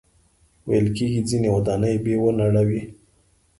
ویل 0.67 0.87
کېږي 0.97 1.21
ځینې 1.29 1.49
ودانۍ 1.55 1.95
به 2.03 2.11
ونړوي. 2.21 2.81